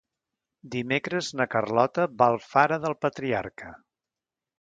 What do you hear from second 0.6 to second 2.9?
Dimecres na Carlota va a Alfara